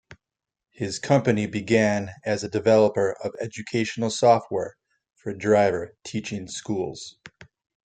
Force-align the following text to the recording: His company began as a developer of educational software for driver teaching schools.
His 0.71 0.97
company 0.97 1.45
began 1.45 2.09
as 2.25 2.43
a 2.43 2.49
developer 2.49 3.11
of 3.23 3.35
educational 3.39 4.09
software 4.09 4.75
for 5.13 5.31
driver 5.31 5.95
teaching 6.03 6.47
schools. 6.47 7.19